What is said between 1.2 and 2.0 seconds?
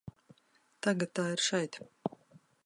ir šeit.